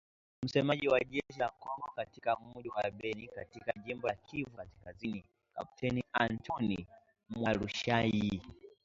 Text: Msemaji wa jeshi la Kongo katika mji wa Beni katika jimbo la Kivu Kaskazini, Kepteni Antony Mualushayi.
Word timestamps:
Msemaji 0.43 0.87
wa 0.87 0.99
jeshi 0.99 1.39
la 1.39 1.49
Kongo 1.49 1.91
katika 1.95 2.37
mji 2.55 2.69
wa 2.69 2.91
Beni 2.91 3.27
katika 3.27 3.71
jimbo 3.85 4.07
la 4.07 4.15
Kivu 4.15 4.49
Kaskazini, 4.51 5.23
Kepteni 5.57 6.03
Antony 6.13 6.87
Mualushayi. 7.29 8.41